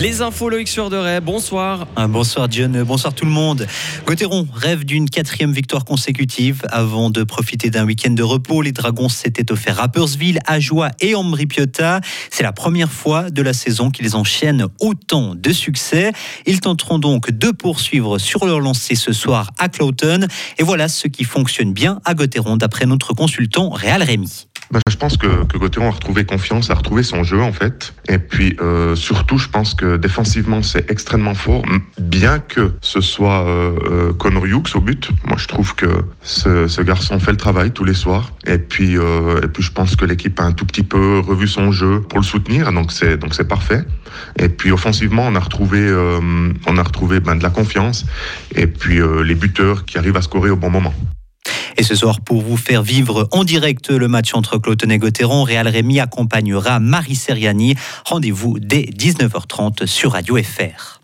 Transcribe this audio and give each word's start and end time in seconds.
Les 0.00 0.22
infos 0.22 0.48
Loïc 0.48 0.66
Sueur 0.66 0.88
bonsoir. 1.20 1.86
Bonsoir 2.08 2.48
John, 2.50 2.84
bonsoir 2.84 3.12
tout 3.12 3.26
le 3.26 3.30
monde. 3.30 3.66
Gauthieron 4.06 4.48
rêve 4.50 4.86
d'une 4.86 5.10
quatrième 5.10 5.52
victoire 5.52 5.84
consécutive. 5.84 6.62
Avant 6.70 7.10
de 7.10 7.22
profiter 7.22 7.68
d'un 7.68 7.84
week-end 7.84 8.12
de 8.12 8.22
repos, 8.22 8.62
les 8.62 8.72
Dragons 8.72 9.10
s'étaient 9.10 9.52
offert 9.52 9.76
Rappersville, 9.76 10.38
Ajoie 10.46 10.88
et 11.00 11.14
Ambri 11.14 11.44
Piotta. 11.44 12.00
C'est 12.30 12.42
la 12.42 12.52
première 12.52 12.90
fois 12.90 13.30
de 13.30 13.42
la 13.42 13.52
saison 13.52 13.90
qu'ils 13.90 14.16
enchaînent 14.16 14.68
autant 14.80 15.34
de 15.34 15.52
succès. 15.52 16.12
Ils 16.46 16.60
tenteront 16.60 16.98
donc 16.98 17.30
de 17.30 17.50
poursuivre 17.50 18.16
sur 18.16 18.46
leur 18.46 18.60
lancée 18.60 18.94
ce 18.94 19.12
soir 19.12 19.50
à 19.58 19.68
Cloughton. 19.68 20.26
Et 20.56 20.62
voilà 20.62 20.88
ce 20.88 21.08
qui 21.08 21.24
fonctionne 21.24 21.74
bien 21.74 22.00
à 22.06 22.14
Gauthieron 22.14 22.56
d'après 22.56 22.86
notre 22.86 23.12
consultant 23.12 23.68
Réal 23.68 24.02
Rémy. 24.02 24.49
Bah, 24.70 24.78
je 24.88 24.96
pense 24.96 25.16
que, 25.16 25.44
que 25.46 25.58
Gauthier 25.58 25.82
a 25.82 25.90
retrouvé 25.90 26.24
confiance, 26.24 26.70
a 26.70 26.74
retrouvé 26.74 27.02
son 27.02 27.24
jeu 27.24 27.40
en 27.40 27.52
fait. 27.52 27.92
Et 28.08 28.18
puis 28.18 28.56
euh, 28.60 28.94
surtout, 28.94 29.36
je 29.36 29.48
pense 29.48 29.74
que 29.74 29.96
défensivement, 29.96 30.62
c'est 30.62 30.88
extrêmement 30.88 31.34
fort. 31.34 31.64
Bien 31.98 32.38
que 32.38 32.72
ce 32.80 33.00
soit 33.00 33.46
euh, 33.46 34.12
euh 34.22 34.46
Hughes 34.46 34.76
au 34.76 34.80
but, 34.80 35.10
moi 35.24 35.36
je 35.38 35.48
trouve 35.48 35.74
que 35.74 36.04
ce, 36.22 36.68
ce, 36.68 36.82
garçon 36.82 37.18
fait 37.18 37.32
le 37.32 37.36
travail 37.36 37.72
tous 37.72 37.84
les 37.84 37.94
soirs. 37.94 38.30
Et 38.46 38.58
puis, 38.58 38.96
euh, 38.96 39.40
et 39.42 39.48
puis 39.48 39.62
je 39.62 39.72
pense 39.72 39.96
que 39.96 40.04
l'équipe 40.04 40.38
a 40.38 40.44
un 40.44 40.52
tout 40.52 40.66
petit 40.66 40.84
peu 40.84 41.18
revu 41.18 41.48
son 41.48 41.72
jeu 41.72 42.00
pour 42.00 42.20
le 42.20 42.24
soutenir, 42.24 42.72
donc 42.72 42.92
c'est 42.92 43.16
donc 43.16 43.34
c'est 43.34 43.48
parfait. 43.48 43.84
Et 44.38 44.48
puis 44.48 44.70
offensivement, 44.70 45.26
on 45.26 45.34
a 45.34 45.40
retrouvé 45.40 45.80
euh, 45.80 46.20
on 46.66 46.78
a 46.78 46.82
retrouvé 46.82 47.18
ben, 47.18 47.34
de 47.34 47.42
la 47.42 47.50
confiance. 47.50 48.06
Et 48.54 48.68
puis 48.68 49.00
euh, 49.00 49.22
les 49.22 49.34
buteurs 49.34 49.84
qui 49.84 49.98
arrivent 49.98 50.16
à 50.16 50.22
scorer 50.22 50.50
au 50.50 50.56
bon 50.56 50.70
moment. 50.70 50.94
Et 51.80 51.82
ce 51.82 51.94
soir, 51.94 52.20
pour 52.20 52.42
vous 52.42 52.58
faire 52.58 52.82
vivre 52.82 53.26
en 53.32 53.42
direct 53.42 53.88
le 53.88 54.06
match 54.06 54.34
entre 54.34 54.58
Cloton 54.58 54.90
et 54.90 55.00
Réal 55.44 55.66
Rémy 55.66 55.98
accompagnera 55.98 56.78
Marie 56.78 57.14
Seriani. 57.14 57.74
Rendez-vous 58.04 58.58
dès 58.58 58.82
19h30 58.82 59.86
sur 59.86 60.12
Radio 60.12 60.36
FR. 60.36 60.99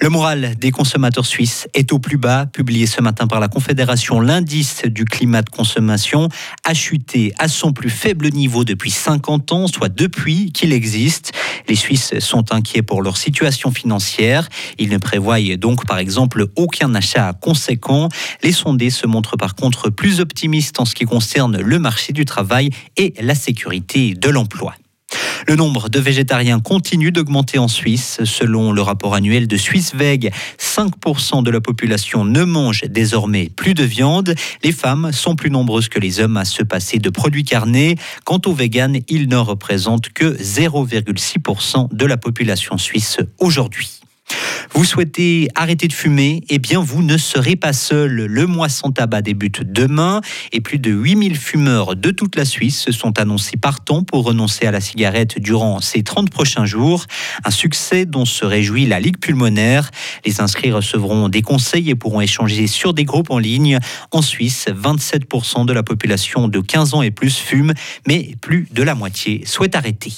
Le 0.00 0.10
moral 0.10 0.54
des 0.56 0.70
consommateurs 0.70 1.26
suisses 1.26 1.66
est 1.74 1.92
au 1.92 1.98
plus 1.98 2.18
bas. 2.18 2.46
Publié 2.46 2.86
ce 2.86 3.02
matin 3.02 3.26
par 3.26 3.40
la 3.40 3.48
Confédération, 3.48 4.20
l'indice 4.20 4.82
du 4.84 5.04
climat 5.04 5.42
de 5.42 5.50
consommation 5.50 6.28
a 6.64 6.72
chuté 6.72 7.32
à 7.36 7.48
son 7.48 7.72
plus 7.72 7.90
faible 7.90 8.28
niveau 8.28 8.64
depuis 8.64 8.92
50 8.92 9.50
ans, 9.50 9.66
soit 9.66 9.88
depuis 9.88 10.52
qu'il 10.52 10.72
existe. 10.72 11.32
Les 11.68 11.74
Suisses 11.74 12.16
sont 12.20 12.52
inquiets 12.52 12.82
pour 12.82 13.02
leur 13.02 13.16
situation 13.16 13.72
financière. 13.72 14.48
Ils 14.78 14.90
ne 14.90 14.98
prévoient 14.98 15.40
donc 15.56 15.84
par 15.84 15.98
exemple 15.98 16.46
aucun 16.54 16.94
achat 16.94 17.32
conséquent. 17.32 18.08
Les 18.44 18.52
sondés 18.52 18.90
se 18.90 19.08
montrent 19.08 19.36
par 19.36 19.56
contre 19.56 19.90
plus 19.90 20.20
optimistes 20.20 20.78
en 20.78 20.84
ce 20.84 20.94
qui 20.94 21.06
concerne 21.06 21.60
le 21.60 21.78
marché 21.80 22.12
du 22.12 22.24
travail 22.24 22.70
et 22.96 23.14
la 23.20 23.34
sécurité 23.34 24.14
de 24.14 24.30
l'emploi. 24.30 24.74
Le 25.48 25.56
nombre 25.56 25.88
de 25.88 25.98
végétariens 25.98 26.60
continue 26.60 27.10
d'augmenter 27.10 27.56
en 27.56 27.68
Suisse. 27.68 28.20
Selon 28.24 28.70
le 28.70 28.82
rapport 28.82 29.14
annuel 29.14 29.48
de 29.48 29.56
Swissweg, 29.56 30.30
5% 30.58 31.42
de 31.42 31.50
la 31.50 31.62
population 31.62 32.26
ne 32.26 32.44
mange 32.44 32.82
désormais 32.82 33.48
plus 33.56 33.72
de 33.72 33.82
viande. 33.82 34.34
Les 34.62 34.72
femmes 34.72 35.10
sont 35.10 35.36
plus 35.36 35.50
nombreuses 35.50 35.88
que 35.88 35.98
les 35.98 36.20
hommes 36.20 36.36
à 36.36 36.44
se 36.44 36.62
passer 36.62 36.98
de 36.98 37.08
produits 37.08 37.44
carnés. 37.44 37.94
Quant 38.26 38.42
aux 38.44 38.52
véganes, 38.52 38.98
ils 39.08 39.26
ne 39.26 39.38
représentent 39.38 40.10
que 40.10 40.36
0,6% 40.36 41.96
de 41.96 42.04
la 42.04 42.18
population 42.18 42.76
suisse 42.76 43.16
aujourd'hui. 43.38 44.00
Vous 44.72 44.84
souhaitez 44.84 45.48
arrêter 45.54 45.88
de 45.88 45.92
fumer 45.92 46.42
Eh 46.48 46.58
bien, 46.58 46.80
vous 46.80 47.02
ne 47.02 47.16
serez 47.16 47.56
pas 47.56 47.72
seul. 47.72 48.26
Le 48.26 48.46
mois 48.46 48.68
sans 48.68 48.92
tabac 48.92 49.22
débute 49.22 49.62
demain 49.62 50.20
et 50.52 50.60
plus 50.60 50.78
de 50.78 50.90
8000 50.90 51.36
fumeurs 51.36 51.96
de 51.96 52.10
toute 52.10 52.36
la 52.36 52.44
Suisse 52.44 52.78
se 52.78 52.92
sont 52.92 53.18
annoncés 53.18 53.56
partants 53.56 54.04
pour 54.04 54.24
renoncer 54.24 54.66
à 54.66 54.70
la 54.70 54.80
cigarette 54.80 55.40
durant 55.40 55.80
ces 55.80 56.02
30 56.02 56.30
prochains 56.30 56.64
jours. 56.64 57.06
Un 57.44 57.50
succès 57.50 58.06
dont 58.06 58.24
se 58.24 58.44
réjouit 58.44 58.86
la 58.86 59.00
Ligue 59.00 59.18
pulmonaire. 59.18 59.90
Les 60.24 60.40
inscrits 60.40 60.72
recevront 60.72 61.28
des 61.28 61.42
conseils 61.42 61.90
et 61.90 61.94
pourront 61.94 62.20
échanger 62.20 62.66
sur 62.66 62.94
des 62.94 63.04
groupes 63.04 63.30
en 63.30 63.38
ligne. 63.38 63.78
En 64.12 64.22
Suisse, 64.22 64.66
27% 64.68 65.66
de 65.66 65.72
la 65.72 65.82
population 65.82 66.46
de 66.46 66.60
15 66.60 66.94
ans 66.94 67.02
et 67.02 67.10
plus 67.10 67.36
fume, 67.36 67.72
mais 68.06 68.34
plus 68.40 68.68
de 68.70 68.82
la 68.82 68.94
moitié 68.94 69.44
souhaite 69.44 69.74
arrêter. 69.74 70.12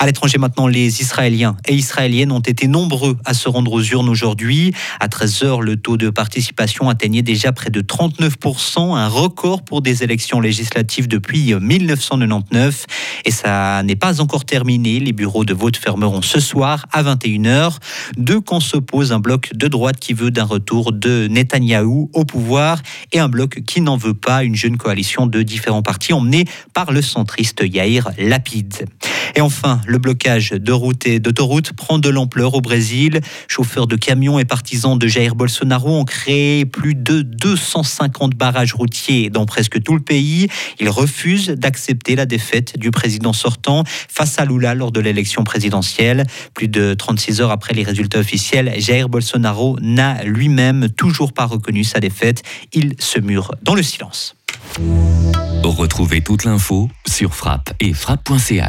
À 0.00 0.06
l'étranger 0.06 0.38
maintenant, 0.38 0.68
les 0.68 1.00
Israéliens 1.00 1.56
et 1.66 1.74
Israéliennes 1.74 2.30
ont 2.30 2.38
été 2.38 2.68
nombreux 2.68 3.16
à 3.24 3.34
se 3.34 3.48
rendre 3.48 3.72
aux 3.72 3.82
urnes 3.82 4.08
aujourd'hui. 4.08 4.72
À 5.00 5.08
13h, 5.08 5.60
le 5.60 5.76
taux 5.76 5.96
de 5.96 6.08
participation 6.08 6.88
atteignait 6.88 7.22
déjà 7.22 7.50
près 7.50 7.70
de 7.70 7.80
39%, 7.80 8.96
un 8.96 9.08
record 9.08 9.62
pour 9.62 9.82
des 9.82 10.04
élections 10.04 10.38
législatives 10.38 11.08
depuis 11.08 11.52
1999. 11.52 12.86
Et 13.24 13.32
ça 13.32 13.82
n'est 13.82 13.96
pas 13.96 14.20
encore 14.20 14.44
terminé. 14.44 15.00
Les 15.00 15.12
bureaux 15.12 15.44
de 15.44 15.52
vote 15.52 15.76
fermeront 15.76 16.22
ce 16.22 16.38
soir 16.38 16.86
à 16.92 17.02
21h. 17.02 17.78
Deux 18.16 18.40
camps 18.40 18.60
s'opposent, 18.60 19.10
un 19.10 19.18
bloc 19.18 19.50
de 19.52 19.66
droite 19.66 19.98
qui 19.98 20.12
veut 20.12 20.30
d'un 20.30 20.44
retour 20.44 20.92
de 20.92 21.26
Netanyahou 21.26 22.08
au 22.14 22.24
pouvoir 22.24 22.80
et 23.10 23.18
un 23.18 23.28
bloc 23.28 23.64
qui 23.66 23.80
n'en 23.80 23.96
veut 23.96 24.14
pas, 24.14 24.44
une 24.44 24.54
jeune 24.54 24.76
coalition 24.76 25.26
de 25.26 25.42
différents 25.42 25.82
partis 25.82 26.12
emmenée 26.12 26.44
par 26.72 26.92
le 26.92 27.02
centriste 27.02 27.64
Yair 27.64 28.10
Lapid. 28.16 28.86
Et 29.38 29.40
enfin, 29.40 29.80
le 29.86 29.98
blocage 29.98 30.50
de 30.50 30.72
routes 30.72 31.06
et 31.06 31.20
d'autoroutes 31.20 31.72
prend 31.72 32.00
de 32.00 32.08
l'ampleur 32.08 32.54
au 32.54 32.60
Brésil. 32.60 33.20
Chauffeurs 33.46 33.86
de 33.86 33.94
camions 33.94 34.40
et 34.40 34.44
partisans 34.44 34.98
de 34.98 35.06
Jair 35.06 35.36
Bolsonaro 35.36 35.96
ont 35.96 36.04
créé 36.04 36.64
plus 36.64 36.96
de 36.96 37.22
250 37.22 38.34
barrages 38.34 38.74
routiers 38.74 39.30
dans 39.30 39.46
presque 39.46 39.80
tout 39.80 39.94
le 39.94 40.00
pays. 40.00 40.48
Ils 40.80 40.90
refusent 40.90 41.50
d'accepter 41.50 42.16
la 42.16 42.26
défaite 42.26 42.80
du 42.80 42.90
président 42.90 43.32
sortant 43.32 43.84
face 43.86 44.40
à 44.40 44.44
Lula 44.44 44.74
lors 44.74 44.90
de 44.90 44.98
l'élection 44.98 45.44
présidentielle. 45.44 46.26
Plus 46.54 46.66
de 46.66 46.94
36 46.94 47.40
heures 47.40 47.52
après 47.52 47.74
les 47.74 47.84
résultats 47.84 48.18
officiels, 48.18 48.74
Jair 48.78 49.08
Bolsonaro 49.08 49.78
n'a 49.80 50.24
lui-même 50.24 50.88
toujours 50.88 51.32
pas 51.32 51.44
reconnu 51.44 51.84
sa 51.84 52.00
défaite. 52.00 52.42
Il 52.72 52.94
se 52.98 53.20
mure 53.20 53.54
dans 53.62 53.76
le 53.76 53.84
silence. 53.84 54.34
Retrouvez 55.62 56.22
toute 56.22 56.44
l'info 56.44 56.88
sur 57.06 57.36
frappe 57.36 57.72
et 57.78 57.94
frappe.ch. 57.94 58.66